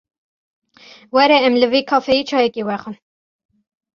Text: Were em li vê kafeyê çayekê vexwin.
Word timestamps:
Were 1.13 1.33
em 1.47 1.53
li 1.61 1.67
vê 1.71 1.81
kafeyê 1.89 2.23
çayekê 2.29 2.63
vexwin. 2.69 2.97